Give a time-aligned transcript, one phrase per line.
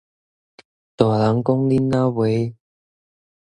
[0.95, 2.57] 大人講囡仔話